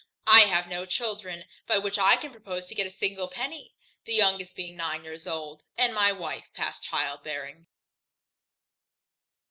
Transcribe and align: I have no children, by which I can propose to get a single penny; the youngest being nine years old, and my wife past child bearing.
I 0.25 0.45
have 0.47 0.65
no 0.67 0.87
children, 0.87 1.45
by 1.67 1.77
which 1.77 1.99
I 1.99 2.15
can 2.17 2.31
propose 2.31 2.65
to 2.65 2.73
get 2.73 2.87
a 2.87 2.89
single 2.89 3.27
penny; 3.27 3.75
the 4.05 4.15
youngest 4.15 4.55
being 4.55 4.75
nine 4.75 5.03
years 5.03 5.27
old, 5.27 5.63
and 5.77 5.93
my 5.93 6.11
wife 6.11 6.49
past 6.55 6.81
child 6.81 7.23
bearing. 7.23 7.67